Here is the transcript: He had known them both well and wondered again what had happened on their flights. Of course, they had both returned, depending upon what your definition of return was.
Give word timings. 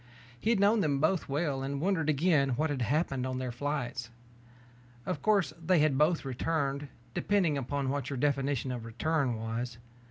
He 0.39 0.49
had 0.49 0.59
known 0.59 0.79
them 0.81 0.99
both 0.99 1.29
well 1.29 1.61
and 1.61 1.79
wondered 1.79 2.09
again 2.09 2.55
what 2.55 2.71
had 2.71 2.81
happened 2.81 3.27
on 3.27 3.37
their 3.37 3.51
flights. 3.51 4.09
Of 5.05 5.21
course, 5.21 5.53
they 5.63 5.77
had 5.77 5.95
both 5.95 6.25
returned, 6.25 6.87
depending 7.13 7.55
upon 7.55 7.89
what 7.89 8.09
your 8.09 8.17
definition 8.17 8.71
of 8.71 8.83
return 8.83 9.35
was. 9.35 9.77